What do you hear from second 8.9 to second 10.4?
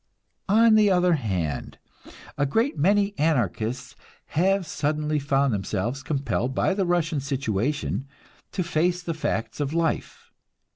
the facts of life.